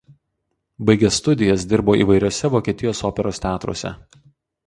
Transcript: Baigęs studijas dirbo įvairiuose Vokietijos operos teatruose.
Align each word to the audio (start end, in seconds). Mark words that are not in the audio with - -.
Baigęs 0.89 1.19
studijas 1.23 1.65
dirbo 1.73 1.95
įvairiuose 2.05 2.51
Vokietijos 2.55 3.05
operos 3.13 3.43
teatruose. 3.47 3.93